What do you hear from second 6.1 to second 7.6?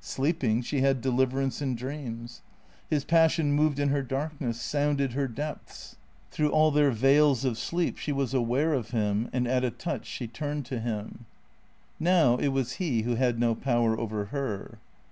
through all their veils of